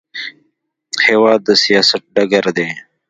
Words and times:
هېواد 1.05 1.39
د 1.47 1.49
سیاست 1.63 2.01
ډګر 2.15 2.45
دی. 2.57 2.69